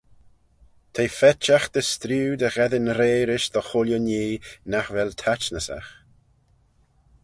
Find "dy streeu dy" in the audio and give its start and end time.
1.73-2.49